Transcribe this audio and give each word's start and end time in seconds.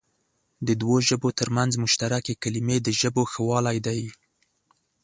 د 0.67 0.69
دوو 0.81 0.95
ژبو 1.09 1.29
تر 1.39 1.47
منځ 1.57 1.71
مشترکې 1.83 2.33
کلمې 2.43 2.77
د 2.81 2.87
ژبو 2.99 3.23
ښهوالی 3.31 3.77
دئ. 3.87 4.03